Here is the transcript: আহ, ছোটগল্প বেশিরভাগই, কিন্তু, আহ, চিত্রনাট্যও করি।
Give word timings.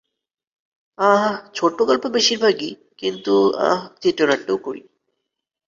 আহ, 0.97 1.33
ছোটগল্প 1.53 2.03
বেশিরভাগই, 2.07 2.71
কিন্তু, 2.97 3.33
আহ, 3.59 3.81
চিত্রনাট্যও 4.01 4.57
করি। 4.57 4.81